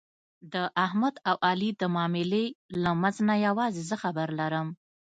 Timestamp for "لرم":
4.39-4.67